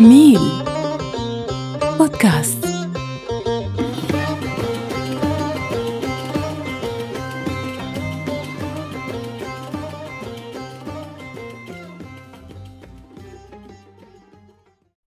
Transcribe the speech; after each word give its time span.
ميل 0.00 0.40
بودكاست. 1.98 2.66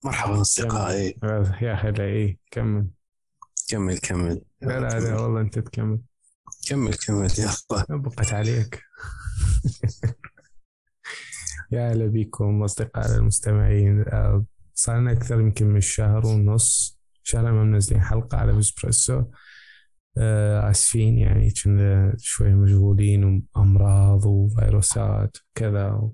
مرحبا 0.04 0.40
أصدقائي. 0.40 1.14
يا 1.62 1.74
هلا 1.74 2.04
إيه 2.04 2.38
كمل. 2.50 2.86
كمل 3.68 3.98
كمل. 3.98 4.42
لا 4.62 4.80
لا 4.80 5.00
لا 5.00 5.20
والله 5.20 5.40
أنت 5.40 5.58
تكمل. 5.58 6.00
كمل 6.68 6.94
كمل 6.94 7.28
يلا 7.38 7.86
بقت 7.88 8.32
عليك. 8.32 8.82
يا 11.72 11.92
هلا 11.92 12.06
بكم 12.06 12.62
أصدقائنا 12.62 13.16
المستمعين. 13.16 14.04
صار 14.78 15.00
لنا 15.00 15.12
أكثر 15.12 15.40
يمكن 15.40 15.66
من 15.66 15.80
شهر 15.80 16.26
ونص. 16.26 16.98
شهر 17.22 17.52
ما 17.52 17.64
منزلين 17.64 18.00
حلقة 18.00 18.38
على 18.38 18.52
بسبريسو 18.52 19.24
آه، 20.18 20.70
اسفين 20.70 21.18
يعني 21.18 21.50
كنا 21.50 22.14
شوي 22.18 22.54
مشغولين 22.54 23.48
وأمراض 23.54 24.26
وفيروسات 24.26 25.36
وكذا 25.36 26.10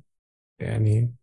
يعني. 0.58 1.14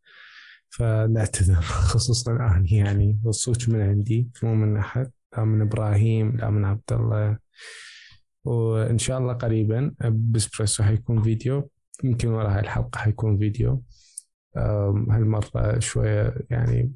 فنعتذر. 0.70 1.62
خصوصا 1.92 2.32
أنا 2.32 2.66
يعني. 2.72 3.20
والصوت 3.24 3.70
من 3.70 3.82
عندي 3.82 4.30
مو 4.44 4.56
من 4.56 4.78
أحد. 4.78 5.12
لا 5.38 5.44
من 5.44 5.62
إبراهيم 5.62 6.38
لا 6.38 6.50
من 6.50 6.66
عبد 6.66 6.92
الله. 6.94 7.38
وإن 8.44 8.98
شاء 8.98 9.18
الله 9.18 9.34
قريبا 9.34 9.96
بسبريسو 10.32 10.84
حيكون 10.84 11.24
فيديو. 11.24 11.70
يمكن 12.04 12.28
ورا 12.28 12.56
هاي 12.56 12.60
الحلقة 12.60 12.98
حيكون 12.98 13.38
فيديو. 13.38 13.84
هالمرة 14.56 15.80
شوية 15.80 16.36
يعني 16.50 16.92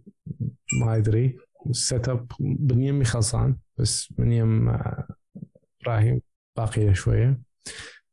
ما 0.82 0.96
أدري. 0.96 1.38
ال 1.70 2.10
setup 2.10 2.32
من 2.40 2.82
يمي 2.82 3.05
خلصان 3.05 3.57
بس 3.77 4.13
من 4.18 4.32
يم 4.32 4.70
آه، 4.70 5.07
إبراهيم 5.82 6.21
باقية 6.57 6.93
شوية. 6.93 7.40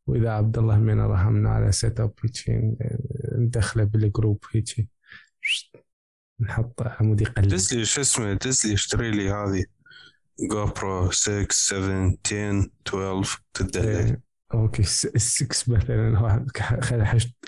وإذا 0.07 0.31
عبد 0.31 0.59
الله 0.59 0.79
من 0.79 1.01
رحمنا 1.01 1.51
على 1.51 1.73
setup 1.73 2.13
هيك 2.25 2.77
ندخله 3.39 3.85
بالجروب 3.85 4.45
هيك 4.53 4.89
نحط 6.41 6.83
عمود 6.83 7.21
يقلب 7.21 7.49
دز 7.49 7.75
لي 7.75 7.85
شو 7.85 8.01
اسمه؟ 8.01 8.33
دز 8.33 8.67
لي 8.67 8.75
اشتري 8.75 9.11
لي 9.11 9.31
هذه؟ 9.31 9.65
GoPro 10.51 11.11
6 11.11 11.47
7 11.51 12.15
10 12.27 12.71
12 12.89 13.43
تدلع 13.55 14.17
أوكي. 14.55 14.83
الس- 14.83 15.07
السكس 15.07 15.69
مثلا 15.69 16.19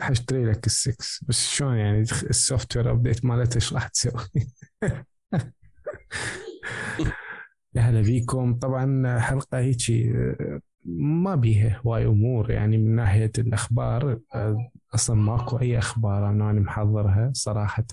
حاشتري 0.01 0.45
لك 0.45 0.67
السكس. 0.67 1.25
بس 1.29 1.49
شلون 1.49 1.77
يعني 1.77 2.01
ال 2.01 2.77
software 2.77 2.91
update 2.91 3.25
مالته 3.25 3.55
إيش 3.57 3.73
راح 3.73 3.89
تسوي؟ 3.89 4.13
يا 7.75 7.81
هلا 7.83 8.01
بيكم. 8.01 8.55
طبعا 8.59 9.19
حلقة 9.19 9.59
آه، 10.17 10.61
ما 10.85 11.35
بيها 11.35 11.81
هواي 11.87 12.07
أمور. 12.07 12.51
يعني 12.51 12.79
من 12.79 12.95
ناحية 12.97 13.33
الأخبار 13.39 14.19
أصلا 14.95 15.17
ماكو 15.17 15.57
أي 15.61 15.79
أخبار 15.79 16.31
أنا 16.31 16.53
محضرها 16.61 17.31
صراحة. 17.35 17.85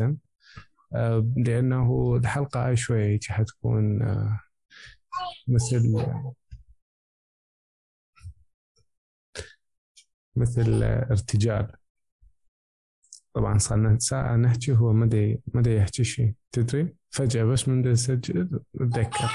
لأنه 1.38 2.16
الحلقة 2.16 2.68
هاي 2.68 2.76
شوية 2.76 3.06
هيك 3.06 3.24
حتكون 3.26 4.02
آه، 4.02 4.40
مثل 5.48 5.94
مثل 10.36 10.84
ارتجال. 10.84 11.72
طبعا 13.34 13.58
صرنا 13.58 14.00
ساعة 14.00 14.36
نحكي 14.36 14.72
هو 14.72 14.94
ما 14.94 15.38
ما 15.54 15.64
يحكي 15.68 16.04
شيء 16.04 16.34
تدري؟ 16.52 16.96
فجأة 17.10 17.44
بس 17.44 17.68
من 17.68 17.82
دا 17.82 17.90
يسجل 17.90 18.60
اتذكر 18.82 19.32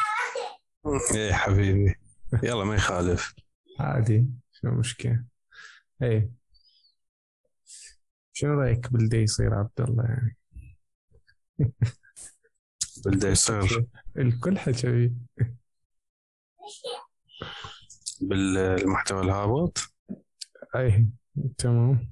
إيه 1.15 1.33
حبيبي. 1.33 1.95
يلا 2.43 2.65
ما 2.65 2.75
يخالف. 2.75 3.35
عادي 3.81 4.27
شنو 4.53 4.73
المشكلة 4.73 5.25
اي 6.03 6.31
شنو 8.33 8.61
رأيك 8.61 8.93
بالدي 8.93 9.17
يصير 9.17 9.55
عبد 9.55 9.81
الله 9.81 10.05
يعني؟ 10.05 10.37
بدا 13.07 13.29
يصير. 13.29 13.87
الكل 14.19 14.59
حكى. 14.59 15.13
بالمحتوى 18.21 19.21
الهابط؟ 19.23 19.96
أي 20.75 21.07
تمام. 21.59 22.09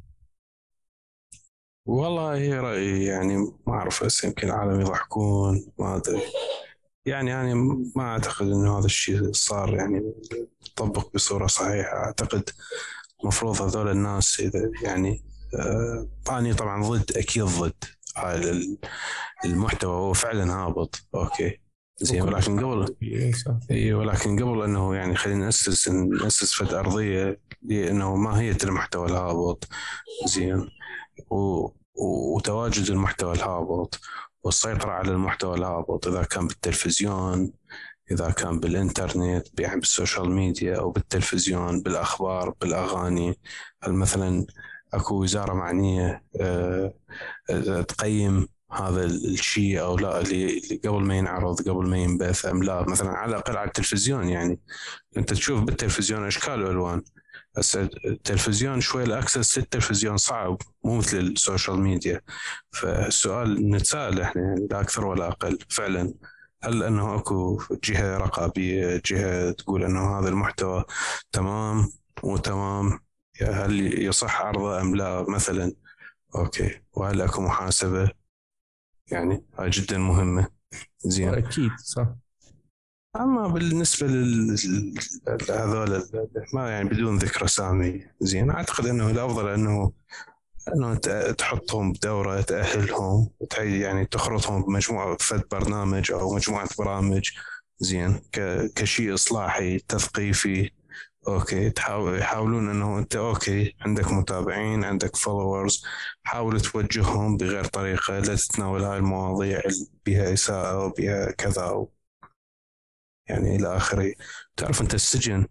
والله 1.86 2.60
رأيي 2.60 3.04
يعني 3.04 3.36
ما 3.36 3.72
أعرف 3.74 4.02
هسه 4.04 4.28
يمكن 4.28 4.48
العالم 4.48 4.80
يضحكون 4.80 5.66
ما 5.78 5.96
أدري. 5.96 6.20
يعني 7.06 7.30
يعني 7.30 7.54
ما 7.96 8.02
أعتقد 8.02 8.46
إنه 8.46 8.78
هذا 8.78 8.86
الشيء 8.86 9.32
صار 9.32 9.74
يعني 9.74 10.14
طبق 10.76 11.14
بصورة 11.14 11.46
صحيحة. 11.46 11.96
أعتقد 11.96 12.50
المفروض 13.22 13.62
هذول 13.62 13.88
الناس 13.90 14.40
إذا 14.40 14.70
يعني 14.84 15.24
آه 15.58 16.08
أنا 16.30 16.54
طبعا 16.54 16.82
ضد 16.88 17.12
أكيد 17.16 17.44
ضد. 17.44 17.84
هاي 18.16 18.36
ال- 18.50 18.78
المحتوى 19.44 19.92
هو 19.96 20.12
فعلا 20.12 20.52
هابط. 20.54 20.96
أوكي. 21.14 21.60
زين 21.96 22.22
ولكن 22.22 22.60
قبل 22.64 22.96
أي 23.02 23.32
اي 23.70 23.92
ولكن 23.92 24.42
قبل 24.42 24.62
أنه 24.62 24.94
يعني 24.94 25.14
خلينا 25.14 25.44
نأسس 25.44 25.88
نأسس 25.88 26.52
فد 26.52 26.74
أرضية 26.74 27.40
لأنه 27.62 28.16
ماهيه 28.16 28.56
المحتوى 28.64 29.06
الهابط. 29.06 29.68
زين. 30.26 30.68
و... 31.30 31.68
وتواجد 32.34 32.90
المحتوى 32.90 33.32
الهابط 33.32 34.00
والسيطرة 34.42 34.90
على 34.90 35.10
المحتوى 35.10 35.56
الهابط 35.56 36.06
إذا 36.06 36.22
كان 36.22 36.46
بالتلفزيون 36.46 37.52
إذا 38.10 38.30
كان 38.30 38.60
بالإنترنت 38.60 39.60
يعني 39.60 39.80
بالسوشيال 39.80 40.30
ميديا 40.30 40.76
أو 40.76 40.90
بالتلفزيون 40.90 41.82
بالأخبار 41.82 42.50
بالأغاني. 42.60 43.38
هل 43.82 43.92
مثلا 43.92 44.46
أكو 44.94 45.22
وزارة 45.22 45.54
معنية 45.54 46.24
آه، 46.40 46.94
آه، 47.50 47.82
تقيم 47.82 48.48
هذا 48.74 49.04
الشيء 49.04 49.80
أو 49.80 49.96
لا 49.96 50.20
اللي 50.20 50.60
قبل 50.84 51.02
ما 51.02 51.16
ينعرض 51.18 51.68
قبل 51.68 51.86
ما 51.88 51.96
ينبث 51.96 52.46
أم 52.46 52.62
لا. 52.62 52.82
مثلا 52.88 53.10
على 53.10 53.30
الأقل 53.30 53.56
على 53.56 53.66
التلفزيون 53.66 54.28
يعني. 54.28 54.60
أنت 55.16 55.32
تشوف 55.32 55.60
بالتلفزيون 55.60 56.26
إشكال 56.26 56.62
وألوان. 56.62 57.02
هسه 57.58 57.88
التلفزيون 58.04 58.80
شوي 58.80 59.02
ال 59.02 59.10
access 59.10 59.58
للتلفزيون 59.58 60.16
صعب 60.16 60.62
مو 60.84 60.98
مثل 60.98 61.18
السوشيال 61.18 61.80
ميديا. 61.80 62.20
فالسؤال 62.70 63.70
نتساءل 63.70 64.20
إحنا 64.20 64.42
يعني 64.42 64.66
لا 64.70 64.80
أكثر 64.80 65.06
ولا 65.06 65.28
أقل. 65.28 65.58
فعلا. 65.68 66.14
هل 66.62 66.82
إنه 66.82 67.14
أكو 67.16 67.62
جهة 67.84 68.18
رقابية 68.18 69.02
جهة 69.06 69.50
تقول 69.50 69.84
إنه 69.84 70.18
هذا 70.18 70.28
المحتوى 70.28 70.84
تمام 71.32 71.88
مو 72.24 72.36
تمام؟ 72.36 73.00
هل 73.42 74.02
يصح 74.02 74.40
عرضه 74.40 74.80
أم 74.80 74.96
لا 74.96 75.26
مثلا؟ 75.28 75.72
أوكي. 76.34 76.80
وهل 76.92 77.20
أكو 77.20 77.42
محاسبة؟ 77.42 78.23
يعني. 79.12 79.44
هاي 79.58 79.70
جدا 79.70 79.98
مهمة. 79.98 80.46
زين. 81.04 81.28
أكيد 81.28 81.70
صح. 81.84 82.08
أما 83.16 83.48
بالنسبة 83.48 84.06
لل- 84.06 84.94
لهذول 85.48 86.02
ما 86.54 86.70
يعني 86.70 86.88
بدون 86.88 87.16
ذكر 87.18 87.44
أسامي 87.44 88.06
زين. 88.20 88.50
أعتقد 88.50 88.86
إنه 88.86 89.10
الأفضل 89.10 89.48
إنه 89.48 89.92
إنه 90.76 90.94
ت- 90.94 91.34
تحطهم 91.38 91.92
بدورة 91.92 92.40
تأهلهم 92.40 93.30
وتح- 93.40 93.58
يعني 93.60 94.06
تخرطهم 94.06 94.62
بمجموعة 94.62 95.16
فد 95.20 95.42
برنامج 95.52 96.12
أو 96.12 96.34
مجموعة 96.34 96.68
برامج 96.78 97.30
زين 97.78 98.20
ك- 98.32 98.72
كشيء 98.76 99.14
إصلاحي 99.14 99.78
تثقيفي 99.78 100.70
أوكي 101.28 101.70
تحاول 101.70 102.18
يحاولون 102.18 102.70
إنه 102.70 102.98
أنت 102.98 103.16
أوكي 103.16 103.74
عندك 103.80 104.12
متابعين 104.12 104.84
عندك 104.84 105.16
followers 105.16 105.84
حاول 106.24 106.60
توجههم 106.60 107.36
بغير 107.36 107.64
طريقة 107.64 108.18
لا 108.18 108.36
تتناول 108.36 108.84
هاي 108.84 108.98
المواضيع 108.98 109.58
اللي 109.58 109.86
بها 110.06 110.32
إساءة 110.32 110.84
وبها 110.84 111.30
كذا 111.30 111.64
و 111.64 111.90
يعني 113.28 113.56
إلى 113.56 113.76
آخره. 113.76 114.14
تعرف 114.56 114.80
أنت 114.80 114.94
السجن 114.94 115.46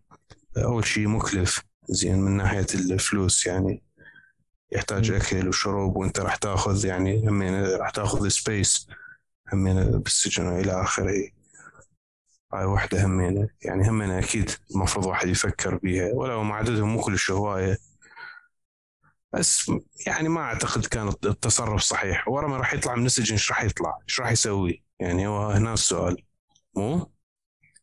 أول 0.58 0.86
شيء 0.86 1.08
مكلف 1.08 1.62
زين 1.90 2.20
من 2.20 2.38
ناحية 2.38 2.68
الفلوس 2.76 3.48
يعني. 3.48 3.84
يحتاج. 4.72 5.12
أكل 5.12 5.48
وشرب 5.48 5.98
وأنت 5.98 6.20
راح 6.20 6.36
تأخذ 6.36 6.86
يعني 6.86 7.30
همين 7.30 7.66
راح 7.66 7.90
تأخذ 7.90 8.28
space 8.28 8.88
همين 9.54 10.00
بالسجن 10.00 10.48
وإلى 10.48 10.82
آخره. 10.82 11.30
هاي 12.54 12.66
وحده 12.66 13.06
همينة 13.06 13.50
يعني 13.62 13.90
همينة 13.90 14.20
أكيد 14.20 14.52
المفروض 14.76 15.06
واحد 15.06 15.28
يفكر 15.28 15.76
بيها 15.76 16.14
ولو 16.14 16.44
مع 16.44 16.56
عددهم 16.56 16.90
مو 16.90 17.02
كلش 17.02 17.32
هواية 17.32 17.78
بس 19.34 19.72
يعني 20.08 20.30
ما 20.30 20.42
أعتقد 20.42 20.86
كان 20.86 21.08
التصرف 21.08 21.82
صحيح 21.82 22.28
ورا 22.28 22.48
ما 22.48 22.58
راح 22.58 22.74
يطلع 22.74 22.96
من 22.96 23.06
السجن 23.06 23.34
إيش 23.34 23.52
راح 23.52 23.64
يطلع؟ 23.64 23.98
إيش 24.10 24.20
راح 24.20 24.32
يسوي؟ 24.32 24.84
يعني 25.00 25.28
هو 25.28 25.50
هنا 25.50 25.74
السؤال 25.74 26.18
مو؟ 26.76 27.12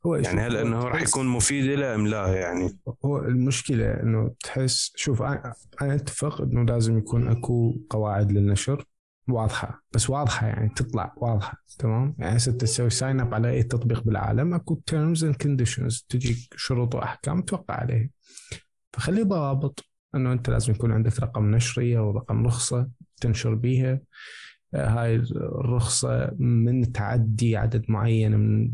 هو 0.07 0.15
يعني 0.15 0.41
هل 0.41 0.57
إنه 0.57 0.85
راح 0.85 1.03
يكون 1.03 1.27
مفيد 1.27 1.65
له 1.65 1.95
أم 1.95 2.07
لا 2.07 2.41
يعني؟ 2.41 2.79
هو 3.05 3.19
المشكلة 3.19 4.03
إنه 4.03 4.35
تحس 4.45 4.93
شوف 4.97 5.23
أنا 5.23 5.55
أتفق 5.83 6.41
إنه 6.41 6.63
لازم 6.63 6.99
يكون 6.99 7.29
أكو 7.29 7.75
قواعد 7.91 8.33
للنشر 8.33 8.85
واضحة 9.31 9.83
بس 9.93 10.11
واضحة 10.11 10.47
يعني 10.47 10.69
تطلع 10.77 11.15
واضحة 11.17 11.59
تمام؟ 11.79 12.15
يعني 12.19 12.37
هسه 12.37 12.53
تسوي 12.53 12.91
sign 12.91 13.21
up 13.21 13.35
على 13.35 13.51
أي 13.51 13.63
تطبيق 13.63 14.05
بالعالم 14.05 14.55
أكو 14.55 14.83
terms 14.87 15.25
and 15.25 15.35
conditions 15.35 16.07
تجيك 16.09 16.55
شروط 16.57 16.95
وأحكام 16.95 17.43
توقع 17.43 17.75
عليها. 17.75 18.09
فخلي 18.93 19.23
ضوابط 19.23 19.85
إنه 20.15 20.33
أنت 20.33 20.51
لازم 20.51 20.73
يكون 20.73 20.93
عندك 20.93 21.21
رقم 21.21 21.51
نشر 21.51 21.99
أو 21.99 22.11
رقم 22.11 22.47
رخصة 22.47 22.89
تنشر 23.21 23.55
بيها. 23.55 24.01
آه، 24.75 24.89
هاي 24.89 25.17
الرخصة 25.17 26.31
من 26.39 26.93
تعدي 26.93 27.57
عدد 27.57 27.85
معين 27.89 28.37
من 28.37 28.73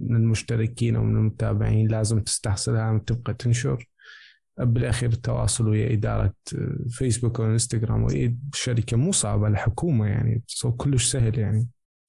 من 0.00 0.16
المشتركين 0.16 0.96
أو 0.96 1.02
من 1.02 1.16
المتابعين 1.16 1.88
لازم 1.88 2.20
تستحصلها 2.20 2.98
تبقى 3.06 3.34
تنشر. 3.34 3.88
بالأخير 4.58 5.12
التواصل 5.12 5.68
ويا 5.68 5.92
إدارة 5.92 6.34
فيسبوك 6.88 7.38
وانستغرام 7.38 8.02
ويا 8.04 8.36
شركة 8.54 8.96
مو 8.96 9.12
صعبة 9.12 9.48
الحكومة 9.48 10.06
يعني 10.06 10.42
كلش 10.76 11.12
سهل 11.12 11.38
يعني. 11.38 11.68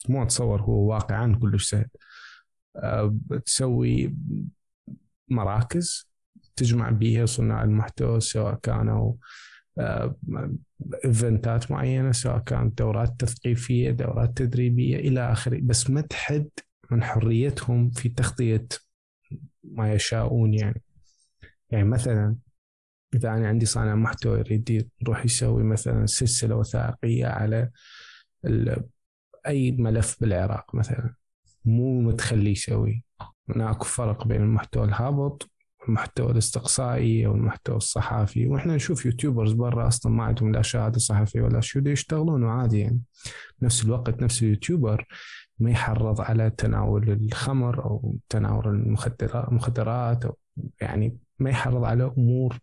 مو 0.09 0.23
أتصور 0.23 0.61
هو 0.61 0.89
واقعا 0.89 1.39
كلش 1.41 1.69
سهل. 1.69 1.87
آه، 2.75 3.15
تسوي 3.45 4.15
مراكز 5.29 6.09
تجمع 6.55 6.89
بيها 6.89 7.25
صناع 7.25 7.63
المحتوى 7.63 8.19
سواء 8.19 8.55
كانوا 8.55 9.13
ايفنتات 11.05 11.71
معينة 11.71 12.11
سواء 12.11 12.39
كانت 12.39 12.77
دورات 12.77 13.19
تثقيفية 13.19 13.91
دورات 13.91 14.37
تدريبية 14.37 14.95
إلى 14.95 15.31
آخره. 15.31 15.59
بس 15.63 15.89
ما 15.89 16.01
تحد 16.01 16.49
من 16.91 17.03
حريتهم 17.03 17.89
في 17.89 18.09
تغطية 18.09 18.67
ما 19.63 19.93
يشاءون 19.93 20.53
يعني. 20.53 20.81
يعني 21.71 21.87
مثلا 21.87 22.35
إذا 23.13 23.29
أنا 23.33 23.47
عندي 23.47 23.65
صانع 23.65 23.95
محتوى 23.95 24.39
يريد 24.39 24.89
يروح 25.01 25.25
يسوي 25.25 25.63
مثلا 25.63 26.05
سلسلة 26.05 26.55
وثائقية 26.55 27.27
على 27.27 27.69
أي 29.47 29.71
ملف 29.71 30.17
بالعراق 30.21 30.75
مثلا 30.75 31.13
مو 31.65 32.01
متخلي 32.01 32.51
يسوي. 32.51 33.03
هناك 33.49 33.83
فرق 33.83 34.27
بين 34.27 34.41
المحتوى 34.41 34.83
الهابط 34.83 35.51
المحتوى 35.87 36.31
الاستقصائي 36.31 37.25
أو 37.25 37.35
المحتوى 37.35 37.75
الصحافي. 37.75 38.47
وإحنا 38.47 38.75
نشوف 38.75 39.05
يوتيوبرز 39.05 39.53
برا 39.53 39.87
أصلا 39.87 40.11
ما 40.11 40.23
عندهم 40.23 40.51
لا 40.51 40.61
شهادة 40.61 40.99
صحفية 40.99 41.41
ولا 41.41 41.59
شو 41.59 41.79
يشتغلون 41.79 42.45
عادي 42.45 42.79
يعني. 42.79 43.01
بنفس 43.61 43.85
الوقت 43.85 44.21
نفس 44.21 44.43
اليوتيوبر 44.43 45.05
ما 45.59 45.71
يحرض 45.71 46.21
على 46.21 46.49
تناول 46.49 47.09
الخمر 47.11 47.85
أو 47.85 48.15
تناول 48.29 48.67
المخدرات 49.47 50.25
أو 50.25 50.37
يعني 50.81 51.17
ما 51.39 51.49
يحرض 51.49 51.83
على 51.83 52.03
أمور. 52.17 52.59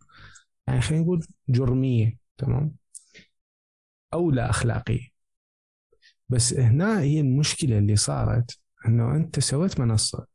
يعني 0.69 0.81
خلينا 0.81 1.05
نقول 1.05 1.27
جرمية 1.49 2.19
تمام؟ 2.39 2.75
أو 4.15 4.31
لا 4.31 4.51
أخلاقية. 4.51 5.09
بس 6.29 6.55
هنا 6.55 7.01
هي 7.01 7.21
المشكلة 7.21 7.79
اللي 7.79 7.97
صارت 7.97 8.59
إنه 8.87 9.17
أنت 9.17 9.41
سويت 9.41 9.81
منصة 9.81 10.27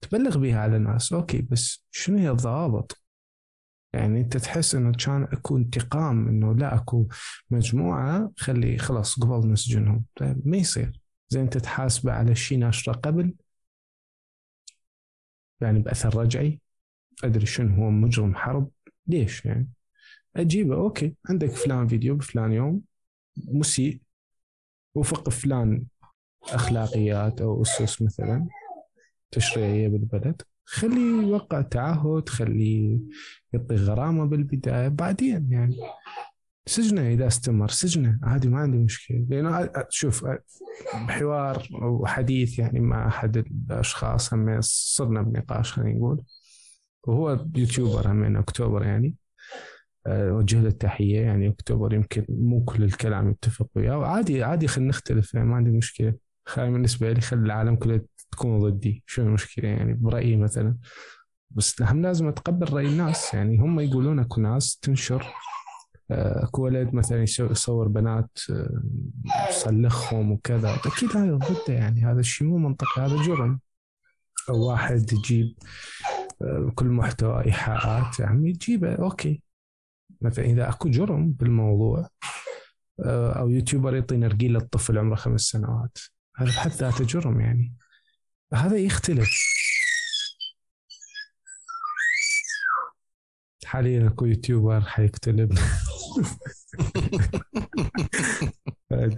تبلغ 0.00 0.38
بها 0.38 0.60
على 0.60 0.76
الناس 0.76 1.12
أوكي 1.12 1.42
بس 1.42 1.84
شنو 1.90 2.18
هي 2.18 2.30
الضوابط؟ 2.30 3.02
يعني 3.92 4.20
أنت 4.20 4.36
تحس 4.36 4.74
إنه 4.74 4.92
كان 4.92 5.22
أكو 5.22 5.56
انتقام 5.56 6.28
إنه 6.28 6.54
لا 6.54 6.74
أكو 6.74 7.08
مجموعة 7.50 8.32
خلي 8.38 8.78
خلاص 8.78 9.20
قبل 9.20 9.52
نسجنهم. 9.52 10.04
طيب 10.16 10.48
ما 10.48 10.56
يصير. 10.56 11.00
زي 11.28 11.40
أنت 11.40 11.58
تحاسبه 11.58 12.12
على 12.12 12.34
شيء 12.34 12.58
ناشره 12.58 12.92
قبل 12.92 13.34
يعني 15.60 15.78
بأثر 15.80 16.16
رجعي. 16.16 16.60
أدري 17.24 17.46
شنو 17.46 17.74
هو 17.74 17.90
مجرم 17.90 18.34
حرب. 18.34 18.70
ليش 19.06 19.44
يعني؟ 19.44 19.68
أجيبه. 20.36 20.74
أوكي. 20.74 21.14
عندك 21.30 21.50
فلان 21.50 21.86
فيديو 21.88 22.16
بفلان 22.16 22.52
يوم 22.52 22.80
مسيء. 23.48 24.00
وفق 24.94 25.28
فلان 25.28 25.84
أخلاقيات 26.42 27.40
أو 27.40 27.62
أسس 27.62 28.02
مثلا. 28.02 28.48
تشريعيه 29.30 29.88
بالبلد 29.88 30.42
خليه 30.64 31.22
يوقع 31.22 31.60
تعهد. 31.60 32.28
خليه 32.28 32.98
يعطي 33.52 33.74
غرامة 33.74 34.24
بالبداية. 34.24 34.88
بعدين 34.88 35.52
يعني 35.52 35.76
سجنه 36.66 37.08
إذا 37.08 37.26
استمر. 37.26 37.68
سجنه. 37.68 38.18
عادي 38.22 38.48
ما 38.48 38.58
عندي 38.58 38.78
مشكلة. 38.78 39.26
لأنه 39.30 39.70
شوف 39.88 40.24
بحوار 40.94 41.68
وحديث 41.72 42.58
يعني 42.58 42.80
مع 42.80 43.06
أحد 43.06 43.36
الأشخاص. 43.36 44.34
هم 44.34 44.58
صرنا 44.60 45.22
بنقاش 45.22 45.72
خلينا 45.72 45.98
نقول. 45.98 46.22
وهو 47.06 47.46
يوتيوبر 47.56 48.10
هم 48.10 48.36
أكتوبر 48.36 48.82
يعني. 48.82 49.16
اوجه 50.06 50.60
له 50.60 50.68
التحية 50.68 51.20
يعني 51.20 51.48
أكتوبر 51.48 51.94
يمكن 51.94 52.26
مو 52.28 52.64
كل 52.64 52.82
الكلام 52.84 53.30
يتفق 53.30 53.68
وياه. 53.74 53.98
وعادي 53.98 54.42
عادي 54.42 54.68
خلينا 54.68 54.88
نختلف 54.90 55.34
يعني 55.34 55.48
ما 55.48 55.56
عندي 55.56 55.70
مشكلة. 55.70 56.14
خلي 56.46 56.70
بالنسبة 56.70 57.12
لي 57.12 57.20
خلي 57.20 57.40
العالم 57.40 57.76
كله 57.76 58.00
تكون 58.30 58.58
ضدي. 58.58 59.02
شو 59.06 59.22
المشكلة 59.22 59.68
يعني؟ 59.68 59.94
برأيي 59.94 60.36
مثلا. 60.36 60.76
بس 61.50 61.82
هم 61.82 62.02
لازم 62.02 62.28
اتقبل 62.28 62.72
رأي 62.72 62.86
الناس. 62.86 63.34
يعني 63.34 63.58
هم 63.58 63.80
يقولون 63.80 64.18
أكو 64.18 64.40
ناس 64.40 64.78
تنشر. 64.78 65.26
آه، 66.10 66.44
أكو 66.44 66.64
ولد 66.64 66.94
مثلا 66.94 67.22
يصور 67.22 67.88
بنات 67.88 68.38
آه، 68.50 68.82
يصلخهم 69.50 70.32
وكذا. 70.32 70.74
أكيد 70.74 71.16
هذا 71.16 71.34
ضده 71.34 71.74
يعني. 71.74 72.04
هذا 72.04 72.20
الشيء 72.20 72.48
مو 72.48 72.58
منطقي. 72.58 73.02
هذا 73.02 73.22
جرم. 73.22 73.60
أو 74.48 74.68
واحد 74.68 75.12
يجيب 75.12 75.54
آه، 75.62 76.11
كل 76.74 76.86
محتوى 76.86 77.44
إيحاءات 77.44 78.20
يعني 78.20 78.52
تجيبه 78.52 78.94
أوكي. 78.94 79.42
مثلا 80.20 80.44
إذا 80.44 80.68
أكو 80.68 80.90
جرم 80.90 81.32
بالموضوع 81.32 82.08
أو 83.06 83.50
YouTuber 83.50 83.94
يعطي 83.94 84.16
نرجيله 84.16 84.60
للطفل 84.60 84.98
عمره 84.98 85.14
خمس 85.14 85.40
سنوات. 85.40 85.98
هذا 86.36 86.50
بحد 86.50 86.70
ذاته 86.70 87.04
جرم 87.04 87.40
يعني. 87.40 87.74
هذا 88.54 88.76
يختلف. 88.76 89.30
حاليا 93.64 94.06
أكو 94.06 94.26
يوتيوبر 94.26 94.80
حيكتلب 94.80 95.58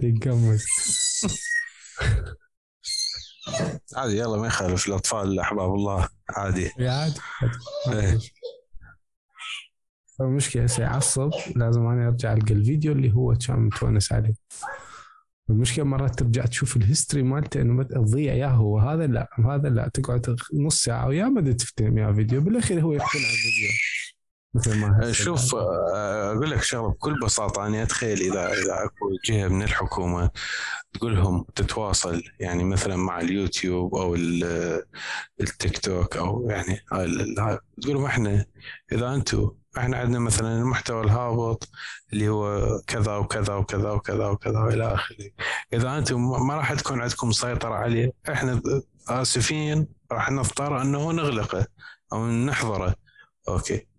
ينقمص 0.03 0.65
عادي 3.95 4.17
يلا 4.17 4.37
ما 4.37 4.47
يخالف 4.47 4.87
الأطفال 4.87 5.39
أحباب 5.39 5.73
الله 5.73 6.07
عادي. 6.29 6.71
عادي. 6.79 7.19
إيه. 7.87 8.19
المشكلة 10.21 10.63
هسه 10.63 10.83
يعصب 10.83 11.31
لازم 11.55 11.85
أنا 11.85 12.07
أرجع 12.07 12.33
ألقى 12.33 12.53
الفيديو 12.53 12.91
اللي 12.91 13.13
هو 13.13 13.35
كان 13.47 13.59
متونس 13.59 14.11
عليه. 14.11 14.35
المشكلة 15.49 15.85
مرات 15.85 16.19
ترجع 16.19 16.45
تشوف 16.45 16.77
الهيستوري 16.77 17.23
مالته 17.23 17.61
إنه 17.61 17.83
تضيع 17.83 18.33
يا 18.33 18.47
هو 18.47 18.79
هذا 18.79 19.07
لا 19.07 19.29
هذا 19.45 19.69
لا 19.69 19.87
تقعد 19.93 20.35
نص 20.53 20.83
ساعة 20.83 21.07
ويا 21.07 21.25
ما 21.25 21.51
تفتهم 21.51 21.97
يا 21.97 22.13
فيديو 22.13 22.41
بالأخير 22.41 22.81
هو 22.81 22.93
يقتنع 22.93 23.29
الفيديو 23.33 23.69
مثل 24.55 24.79
ما 24.79 25.11
شوف 25.11 25.55
آه، 25.55 26.31
أقول 26.31 26.51
لك 26.51 26.63
شغلة 26.63 26.87
بكل 26.87 27.19
بساطة 27.23 27.67
أنا 27.67 27.83
أتخيل 27.83 28.21
إذا 28.21 28.53
إذا 28.53 28.83
أكو 28.85 29.09
جهة 29.25 29.47
من 29.47 29.63
الحكومة 29.63 30.29
تقول 30.93 31.15
لهم 31.15 31.45
تتواصل 31.55 32.23
يعني 32.39 32.63
مثلا 32.63 32.95
مع 32.95 33.19
اليوتيوب 33.19 33.95
أو 33.95 34.15
التيك 35.41 35.77
توك 35.77 36.17
أو 36.17 36.49
يعني 36.49 36.79
تقول 37.81 37.95
لهم 37.95 38.05
إحنا 38.05 38.45
إذا 38.91 39.13
أنتم 39.13 39.51
إحنا 39.77 39.97
عندنا 39.97 40.19
مثلا 40.19 40.59
المحتوى 40.59 41.03
الهابط 41.03 41.69
اللي 42.13 42.29
هو 42.29 42.67
كذا 42.87 43.15
وكذا 43.15 43.53
وكذا 43.53 43.91
وكذا 43.91 44.27
وكذا 44.27 44.59
والى 44.59 44.93
آخره. 44.93 45.29
إذا 45.73 45.97
أنتم 45.97 46.47
ما 46.47 46.55
راح 46.55 46.73
تكون 46.73 47.01
عندكم 47.01 47.31
سيطرة 47.31 47.73
عليه 47.73 48.11
إحنا 48.29 48.61
آسفين 49.09 49.87
راح 50.11 50.31
نضطر 50.31 50.81
أنه 50.81 51.11
نغلقه 51.11 51.67
أو 52.13 52.27
نحظره 52.27 52.95
أوكي. 53.47 53.94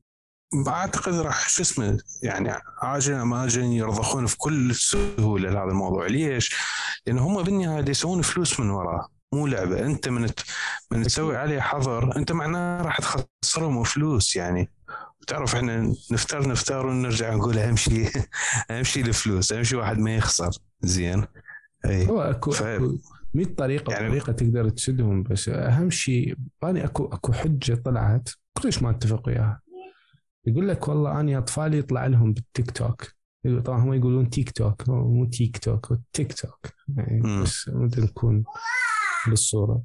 أعتقد 0.69 1.15
راح 1.15 1.49
شو 1.49 1.63
اسمه 1.63 1.99
يعني 2.23 2.53
عاجلا 2.83 3.25
ما 3.25 3.45
اجلا 3.45 3.65
يرضخون 3.65 4.27
في 4.27 4.37
كل 4.39 4.75
سهولة 4.75 5.51
لهذا 5.51 5.71
الموضوع. 5.71 6.07
ليش؟ 6.07 6.57
لأن 7.07 7.19
هم 7.19 7.43
بالنهاية 7.43 7.91
يسوون 7.91 8.23
فلوس 8.23 8.61
من 8.61 8.71
وراه 8.71 9.09
مو 9.35 9.47
لعبة. 9.47 9.87
أنت 9.87 10.09
من 10.09 10.29
من 10.91 11.03
تسوي 11.03 11.37
عليه 11.37 11.61
حظر 11.61 12.17
أنت 12.17 12.33
معناه 12.33 12.83
راح 12.83 12.99
تخسرهم 12.99 13.85
فلوس 13.85 14.37
يعني. 14.37 14.71
تعرف 15.27 15.55
إحنا 15.55 15.95
نفتر 16.11 16.49
نفتر 16.49 16.87
ونرجع 16.87 17.35
نقول 17.35 17.59
أهم 17.59 17.77
شيء 17.77 18.11
أهم 18.71 18.83
شيء 18.83 19.05
الفلوس 19.07 19.53
أهم 19.53 19.63
شيء 19.63 19.79
واحد 19.79 19.99
ما 19.99 20.17
يخسر. 20.17 20.51
زين؟ 20.81 21.27
اي 21.87 22.09
هو 22.09 22.23
اكو 22.23 22.51
ف... 22.51 22.63
100 23.35 23.47
طريقة 23.59 23.93
يعني 23.93 24.09
طريقه 24.09 24.33
تقدر 24.33 24.69
تسدهم 24.69 25.23
بس 25.23 25.49
أهم 25.49 25.91
شيء 25.91 26.37
اني 26.65 26.85
اكو 26.85 27.05
أكو 27.07 27.33
حجة 27.33 27.75
طلعت 27.85 28.29
كلش 28.63 28.83
ما 28.83 28.91
أتفق 28.91 29.29
وياها. 29.29 29.61
يقول 30.47 30.69
لك 30.69 30.89
والله 30.89 31.21
اني 31.21 31.39
اطفالي 31.39 31.79
يطلع 31.79 32.07
لهم 32.07 32.33
بالتيك 32.33 32.71
توك. 32.71 33.17
طبعا 33.65 33.79
هم 33.81 33.93
يقولون 33.93 34.31
تيك 34.31 34.51
توك. 34.51 34.89
مو 34.89 35.25
تيك 35.25 35.59
توك 35.59 35.99
تيك 36.13 36.33
توك. 36.33 36.73
يعني 36.97 37.43
بس 37.43 37.69
ممكن 37.69 38.03
نكون 38.03 38.45
بالصورة. 39.29 39.83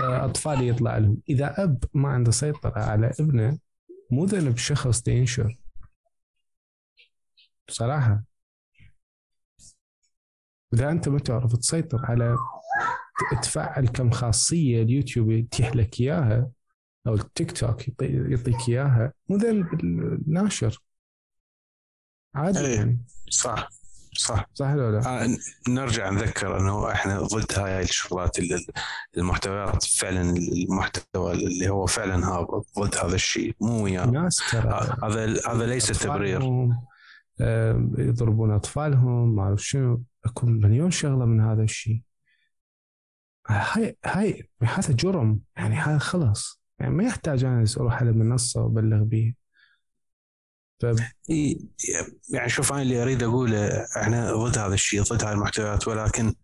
اطفالي 0.00 0.68
يطلع 0.68 0.98
لهم. 0.98 1.16
إذا 1.28 1.64
أب 1.64 1.84
ما 1.94 2.08
عنده 2.08 2.30
سيطرة 2.30 2.78
على 2.78 3.12
ابنه 3.20 3.58
مو 4.10 4.24
ذنب 4.24 4.56
شخص 4.56 5.08
ينشر 5.08 5.58
بصراحة. 7.68 8.22
إذا 10.74 10.90
أنت 10.90 11.08
ما 11.08 11.18
تعرف 11.18 11.56
تسيطر 11.56 12.06
على 12.06 12.36
تفعل 13.42 13.88
كم 13.88 14.10
خاصية 14.10 14.82
اليوتيوب 14.82 15.30
يتيح 15.30 15.76
لك 15.76 16.00
إياها 16.00 16.50
أو 17.06 17.14
التيك 17.14 17.52
توك 17.52 18.02
يعطيك 18.02 18.68
إياها 18.68 19.12
مو 19.28 19.36
ذنب 19.36 19.84
الناشر. 19.84 20.82
عادي 22.34 22.60
إيه. 22.60 22.76
يعني. 22.76 23.04
صح 23.30 23.68
صح. 24.16 24.46
صح 24.54 24.66
ولا 24.66 24.90
لا؟ 24.90 25.24
آه 25.24 25.36
نرجع 25.68 26.10
نذكر 26.10 26.60
إنه 26.60 26.92
إحنا 26.92 27.20
ضد 27.20 27.58
هاي 27.58 27.82
الشغلات 27.82 28.36
المحتويات. 29.16 29.84
فعلا 29.84 30.20
المحتوى 30.30 31.32
اللي 31.32 31.68
هو 31.68 31.86
فعلا 31.86 32.26
هابط 32.26 32.66
ضد 32.78 32.96
هذا 32.96 33.14
الشيء 33.14 33.56
مو 33.60 33.84
وياه. 33.84 34.06
ناس 34.06 34.50
ترى. 34.50 34.68
آه، 34.68 34.96
هذا 35.04 35.40
هذا 35.48 35.66
ليس 35.66 35.86
تبرير. 35.86 36.42
آه، 37.40 37.90
يضربون 37.98 38.50
أطفالهم 38.50 39.36
ما 39.36 39.42
أعرف 39.42 39.62
شنو. 39.62 40.02
أكو 40.24 40.46
مليون 40.46 40.90
شغلة 40.90 41.24
من 41.24 41.40
هذا 41.40 41.62
الشيء. 41.62 42.02
هاي 43.48 43.96
هاي 44.04 44.50
هذا 44.62 44.92
جرم. 44.92 45.40
يعني 45.56 45.74
هذا 45.74 45.98
خلص 45.98 46.59
يعني 46.80 46.94
ما 46.94 47.04
يحتاج 47.04 47.44
أنا 47.44 47.64
أروح 47.76 48.02
على 48.02 48.12
منصة 48.12 48.62
وأبلغ 48.62 49.02
به 49.02 49.34
ف 50.80 50.86
إي، 51.30 51.68
يعني 52.32 52.48
شوف 52.48 52.72
أنا 52.72 52.82
اللي 52.82 53.02
أريد 53.02 53.22
أقوله 53.22 53.86
إحنا 53.96 54.34
ضد 54.34 54.58
هذا 54.58 54.74
الشيء 54.74 55.02
ضد 55.02 55.24
هاي 55.24 55.32
المحتويات 55.32 55.88
ولكن 55.88 56.34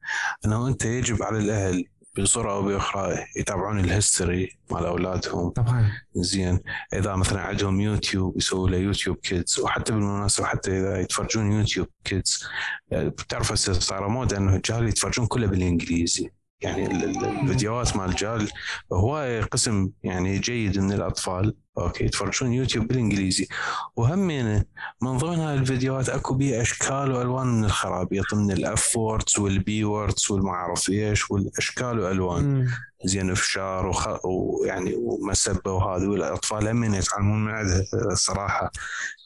إنه 0.45 0.69
أنت 0.69 0.85
يجب 0.85 1.23
على 1.23 1.39
الأهل 1.39 1.85
بصورة 2.19 2.53
أو 2.53 2.63
بأخرى 2.63 3.25
يتابعون 3.37 3.81
ال 3.81 3.90
history 3.90 4.59
مال 4.71 4.87
أولادهم. 4.87 5.51
طبعا 5.51 5.93
زين. 6.15 6.61
إذا 6.95 7.17
مثلا 7.17 7.41
عندهم 7.41 7.81
يوتيوب 7.81 8.37
يسووا 8.37 8.69
له 8.71 8.77
YouTube 8.77 9.17
Kids 9.17 9.61
وحتى 9.61 9.93
بالمناسبة 9.93 10.47
حتى 10.47 10.81
إذا 10.81 11.01
يتفرجون 11.01 11.53
YouTube 11.53 11.87
Kids 12.05 12.45
بتعرف 12.93 13.53
هسه 13.53 13.73
صار 13.73 14.09
موضه 14.09 14.37
إنه 14.37 14.57
الجال 14.57 14.89
يتفرجون 14.89 15.27
كله 15.27 15.47
بالإنجليزي. 15.47 16.31
يعني 16.61 16.87
ال- 16.87 17.05
ال- 17.05 17.25
الفيديوهات 17.41 17.97
مال 17.97 18.09
الجال 18.11 18.51
هواي 18.93 19.41
قسم 19.41 19.91
يعني 20.03 20.39
جيد 20.39 20.79
من 20.79 20.93
الأطفال. 20.93 21.55
أوكي 21.79 22.05
يتفرجون 22.05 22.53
يوتيوب 22.53 22.87
بالإنجليزي. 22.87 23.49
وهمينه 23.97 24.65
من 25.03 25.17
ضمن 25.19 25.39
هاي 25.39 25.55
الفيديوهات 25.55 26.09
أكو 26.09 26.35
بيه 26.35 26.63
أشكال 26.63 27.13
وألوان 27.13 27.47
من 27.47 27.65
الخرابيط 27.65 28.35
من 28.35 28.51
ال 28.51 28.74
F 28.74 28.97
words 28.97 29.39
وال 29.39 29.69
B 29.69 29.85
words 29.85 30.31
والما 30.31 30.51
اعرف 30.51 30.91
إيش 30.91 31.31
والأشكال 31.31 31.99
وألوان. 32.01 32.69
زين 33.05 33.31
افشار 33.31 33.87
وخ... 33.87 34.25
ويعني 34.27 34.95
ومسبة 34.95 35.73
وهذه 35.73 36.07
والأطفال 36.07 36.69
هم 36.69 36.95
يتعلمون 36.95 37.45
من 37.45 37.51
عندها 37.51 37.85
صراحة. 38.15 38.71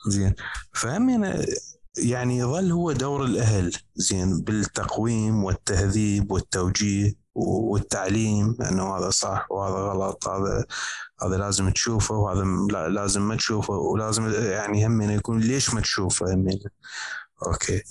زين 0.09 0.35
فهم 0.73 1.25
يعني 1.99 2.39
يظل 2.39 2.73
هو 2.73 2.93
دور 2.93 3.25
الأهل 3.25 3.73
زين 3.95 4.41
بالتقويم 4.41 5.45
والتهذيب 5.45 6.33
والتوجيه 6.33 7.15
والتعليم 7.35 8.57
إنه 8.71 8.97
هذا 8.97 9.11
صح 9.11 9.47
وهذا 9.51 9.75
غلط 9.75 10.29
هذا 10.29 10.65
هذا 11.23 11.37
لازم 11.37 11.71
تشوفه 11.71 12.15
وهذا 12.15 12.45
لا 12.71 12.89
لازم 12.89 13.29
ما 13.29 13.37
تشوفه 13.37 13.75
ولازم 13.75 14.33
يعني 14.33 14.87
همين 14.87 15.11
يكون 15.11 15.41
ليش 15.41 15.75
ما 15.75 15.81
تشوفه 15.81 16.35
همين 16.35 16.61
أوكي. 17.47 17.83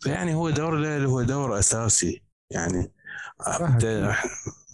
فيعني 0.00 0.34
هو 0.34 0.50
دور 0.50 0.76
الأهل 0.78 1.04
هو 1.04 1.22
دور 1.22 1.58
أساسي 1.58 2.22
يعني 2.50 2.92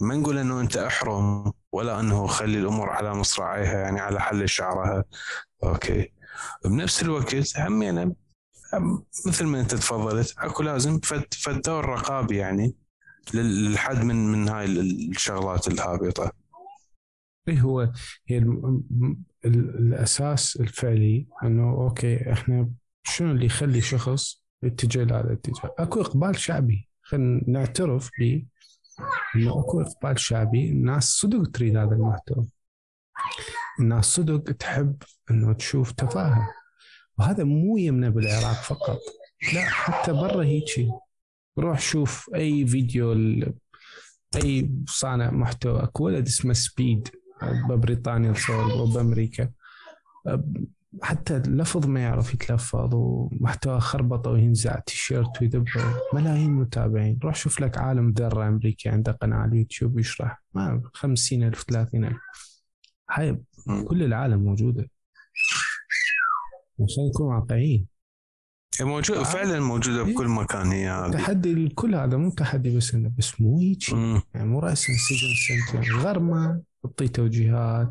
ما 0.01 0.15
نقول 0.15 0.37
إنه 0.37 0.61
أنت 0.61 0.77
أحرم 0.77 1.53
ولا 1.71 1.99
إنه 1.99 2.27
خلي 2.27 2.59
الأمور 2.59 2.89
على 2.89 3.13
مصراعيها 3.13 3.79
يعني 3.79 3.99
على 3.99 4.19
حل 4.19 4.49
شعرها. 4.49 5.03
أوكي. 5.63 6.13
بنفس 6.65 7.01
الوقت 7.01 7.57
همينا 7.57 8.13
مثل 9.25 9.45
ما 9.45 9.59
أنت 9.59 9.75
تفضلت 9.75 10.35
أكو 10.37 10.63
لازم 10.63 10.99
فد 10.99 11.33
فد 11.33 11.61
دور 11.61 11.85
رقابي 11.85 12.37
يعني 12.37 12.75
للحد 13.33 14.03
من 14.03 14.31
من 14.31 14.49
هاي 14.49 14.65
الشغلات 14.65 15.67
الهابطة. 15.67 16.31
اي 17.47 17.61
هو 17.61 17.91
هي 18.27 18.37
الأساس 19.45 20.55
الفعلي 20.55 21.27
إنه 21.43 21.71
أوكي 21.71 22.31
إحنا 22.31 22.69
شنو 23.03 23.31
اللي 23.31 23.45
يخلي 23.45 23.81
شخص 23.81 24.43
يتجه 24.63 25.03
لهذا 25.03 25.27
الاتجاه؟ 25.27 25.75
أكو 25.79 26.01
إقبال 26.01 26.39
شعبي. 26.39 26.89
خلينا 27.01 27.41
نعترف 27.47 28.09
به 28.19 28.45
إنه 29.35 29.59
أكو 29.59 29.81
إقبال 29.81 30.19
شعبي. 30.19 30.69
الناس 30.69 31.03
صدق 31.03 31.51
تريد 31.51 31.77
هذا 31.77 31.95
المحتوى. 31.95 32.47
الناس 33.79 34.05
صدق 34.05 34.51
تحب 34.51 35.03
إنه 35.31 35.53
تشوف 35.53 35.91
تفاهة. 35.91 36.60
وهذا 37.21 37.43
مو 37.43 37.77
يمنا 37.77 38.09
بالعراق 38.09 38.61
فقط. 38.63 38.99
لا 39.53 39.61
حتى 39.61 40.13
برا 40.13 40.43
هيجي 40.43 40.91
روح 41.59 41.79
شوف 41.79 42.29
أي 42.35 42.67
فيديو 42.67 43.13
أي 44.35 44.71
صانع 44.87 45.31
محتوى 45.31 45.83
أكو 45.83 46.05
ولد 46.05 46.27
اسمه 46.27 46.53
سبيد 46.53 47.07
ببريطانيا 47.69 48.31
تصور 48.31 48.81
وبأمريكا. 48.81 49.49
حتى 51.01 51.37
اللفظ 51.37 51.87
ما 51.87 51.99
يعرف 51.99 52.33
يتلفظ 52.33 52.95
ومحتوى 52.95 53.79
خربطة 53.79 54.31
وينزع 54.31 54.79
تيشيرت 54.79 55.41
ويدبر 55.41 55.93
ملايين 56.13 56.51
متابعين. 56.51 57.19
روح 57.23 57.35
شوف 57.35 57.59
لك 57.59 57.77
عالم 57.77 58.11
ذرة 58.11 58.47
أمريكي 58.47 58.89
عنده 58.89 59.11
قناة 59.11 59.37
على 59.37 59.51
اليوتيوب 59.51 59.99
يشرح. 59.99 60.43
ما 60.53 60.81
خمسين 60.93 61.43
ألف 61.43 61.63
ثلاثين 61.69 62.05
ألف. 62.05 62.17
هاي 63.11 63.41
كل 63.87 64.03
العالم 64.03 64.43
موجودة. 64.43 64.89
عشان 66.83 67.07
نكون 67.07 67.35
واقعيين. 67.35 67.87
هي 68.79 68.85
موجودة 68.85 69.23
فعلا 69.23 69.59
موجودة 69.59 70.03
بكل 70.03 70.27
مكان 70.27 70.67
هي 70.67 70.89
هذه. 70.89 71.11
تحدي 71.11 71.51
الكل 71.51 71.95
هذا 71.95 72.17
مو 72.17 72.29
تحدي 72.29 72.77
بس 72.77 72.93
انه 72.93 73.11
بس 73.17 73.41
مو 73.41 73.59
هيك. 73.59 73.89
يعني 73.89 74.47
مو 74.47 74.59
راسا 74.59 74.93
سجن 74.93 75.33
سنتين 75.47 75.93
غرمة 75.93 76.61
تعطي 76.83 77.07
توجيهات 77.07 77.89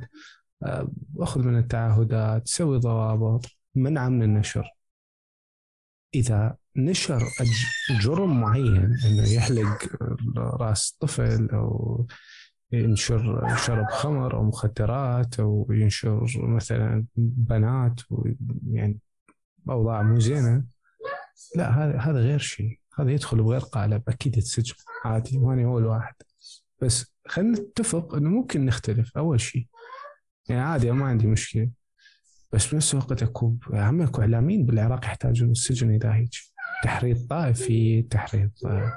آه، 0.63 0.93
أخذ 1.19 1.41
من 1.43 1.59
التعهدات 1.59 2.49
سوي 2.49 2.79
ضوابط 2.79 3.47
منع 3.75 4.09
من 4.09 4.23
النشر. 4.23 4.65
إذا 6.15 6.57
نشر 6.77 7.23
جرم 8.01 8.41
معين 8.41 8.97
إنه 9.07 9.33
يحلق 9.33 9.79
رأس 10.37 10.97
طفل 11.01 11.49
أو 11.53 12.07
ينشر 12.73 13.57
شرب 13.57 13.87
خمر 13.87 14.35
أو 14.35 14.43
مخدرات 14.43 15.41
أو 15.41 15.67
ينشر 15.71 16.27
مثلا 16.37 17.05
بنات 17.17 18.01
يعني 18.71 18.99
أوضاع 19.69 20.03
مو 20.03 20.21
زينة. 20.21 20.65
لا 21.57 21.71
هذا 21.71 21.99
هذا 21.99 22.19
غير 22.19 22.39
شيء. 22.39 22.79
هذا 22.99 23.11
يدخل 23.11 23.43
بغير 23.43 23.61
قالب. 23.61 24.03
أكيد 24.09 24.39
يتسجن 24.39 24.75
عادي 25.05 25.39
ماني 25.39 25.65
هو 25.65 25.79
الواحد. 25.79 26.15
بس 26.83 27.15
خلينا 27.27 27.61
نتفق 27.61 28.15
إنه 28.15 28.31
ممكن 28.31 28.65
نختلف. 28.65 29.17
أول 29.17 29.41
شيء 29.41 29.67
يعني 30.49 30.61
عادي 30.61 30.91
ما 30.91 31.07
عندي 31.07 31.27
مشكلة. 31.27 31.71
بس 32.53 32.73
بنفس 32.73 32.95
الوقت 32.95 33.23
اكو 33.23 33.57
هم 33.73 34.03
أكو 34.03 34.23
إعلاميين 34.23 34.67
بالعراق 34.67 35.05
يحتاجون 35.05 35.51
السجن 35.51 35.95
إذا 35.95 36.15
هيك. 36.15 36.31
تحريض 36.83 37.27
طائفي 37.27 38.03
تحريض 38.03 38.51
آه، 38.67 38.97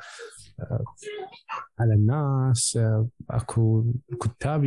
على 1.80 1.94
الناس 1.94 2.80
أكو 3.30 3.94
كتاب 4.22 4.63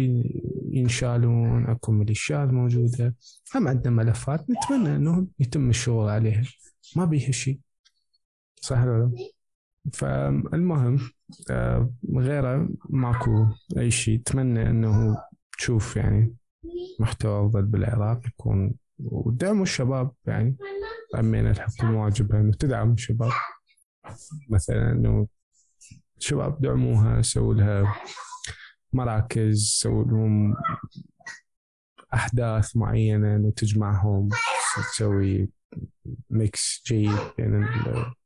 ينشالون 0.71 1.67
أكو 1.67 1.93
ميليشيات 1.93 2.49
موجودة. 2.49 3.15
هم 3.55 3.69
عندنا 3.69 3.95
ملفات 3.95 4.47
نتمنى 4.51 4.97
انه 4.97 5.27
يتم 5.39 5.71
الشغل 5.71 6.09
عليها 6.09 6.45
ما 6.97 7.05
بيها 7.05 7.31
شيء 7.31 7.61
صح 8.61 8.83
ولا 8.83 8.99
لا؟ 8.99 9.13
فالمهم 9.93 10.99
آه، 11.51 11.91
غيره 12.17 12.69
ماكو 12.91 13.47
أي 13.79 13.91
شيء 13.91 14.21
اتمنى 14.21 14.71
إنه 14.71 15.17
تشوف 15.59 15.97
يعني 15.97 16.35
محتوى 17.01 17.47
أفضل 17.47 17.63
بالعراق 17.63 18.27
يكون 18.27 18.75
ودعموا 18.99 19.63
الشباب 19.63 20.11
يعني. 20.27 20.57
أمين 21.19 21.47
الحكومة 21.47 22.05
واجبها 22.05 22.41
إنه 22.41 22.53
تدعم 22.53 22.93
الشباب. 22.93 23.31
مثلا 24.51 24.93
إنه 24.93 25.27
الشباب 26.19 26.61
دعموها 26.61 27.23
سووا 27.23 27.55
لها 27.55 27.97
مراكز 28.93 29.79
سووا 29.81 30.05
لهم 30.05 30.55
أحداث 32.15 32.77
معينة 32.77 33.37
إنه 33.37 33.51
تجمعهم 33.51 34.29
تسوي 34.77 35.49
ميكس 36.31 36.83
جيد 36.87 37.19
بين 37.39 37.67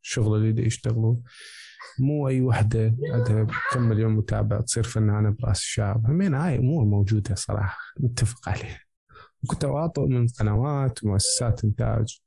الشغل 0.02 0.38
اللي 0.38 0.52
دا 0.52 0.94
مو 1.98 2.28
أي 2.28 2.40
وحدة 2.40 2.96
عندها 3.12 3.46
كم 3.72 3.82
مليون 3.82 4.12
متابع 4.12 4.60
تصير 4.60 4.82
فنانة 4.82 5.30
برأس 5.30 5.58
الشعب. 5.58 6.06
همين 6.06 6.34
هاي 6.34 6.58
أمور 6.58 6.84
موجودة 6.84 7.34
صراحة 7.34 7.78
نتفق 8.00 8.48
عليها. 8.48 8.80
وكنت 9.44 9.62
تواطؤ 9.62 10.06
من 10.06 10.26
قنوات 10.28 11.04
ومؤسسات 11.04 11.64
إنتاج 11.64 12.20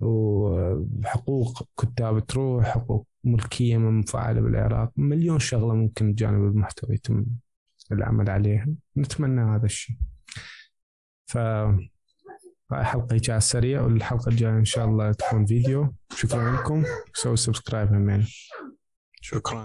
وحقوق 0.00 1.68
كتاب 1.80 2.26
تروح 2.26 2.64
حقوق 2.64 3.06
ملكية 3.24 3.76
مفعله 3.76 4.40
بالعراق. 4.40 4.92
مليون 4.96 5.38
شغلة 5.38 5.74
ممكن 5.74 6.12
بجانب 6.12 6.44
المحتوى 6.44 6.94
يتم 6.94 7.24
العمل 7.92 8.30
عليها. 8.30 8.68
نتمنى 8.96 9.40
هذا 9.40 9.66
الشيء. 9.66 9.96
ف 11.26 11.38
حلقة 12.72 13.14
هيك 13.14 13.30
على 13.30 13.38
السريع 13.38 13.80
والحلقة 13.80 14.28
الجاية 14.28 14.58
إن 14.58 14.64
شاء 14.64 14.84
الله 14.84 15.12
تكون 15.12 15.46
فيديو. 15.46 15.94
شكرا 16.16 16.56
لكم. 16.56 16.84
سووا 17.14 17.36
سبسكرايب 17.36 17.88
همين 17.88 18.26
شكرا. 19.20 19.60